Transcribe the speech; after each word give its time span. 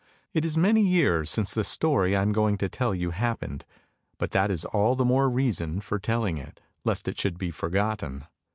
It 0.33 0.43
is 0.43 0.57
many 0.57 0.81
years 0.87 1.29
since 1.29 1.53
the 1.53 1.63
story 1.63 2.15
I 2.15 2.23
am 2.23 2.31
going 2.31 2.57
to 2.57 2.67
tell 2.69 2.95
you 2.95 3.11
happened, 3.11 3.65
but 4.17 4.31
that 4.31 4.49
is 4.49 4.65
all 4.65 4.95
the 4.95 5.05
more 5.05 5.29
reason 5.29 5.79
for 5.79 5.99
telling 5.99 6.39
it, 6.39 6.59
lest 6.83 7.07
it 7.07 7.19
should 7.19 7.37
be 7.37 7.51
forgotten. 7.51 8.25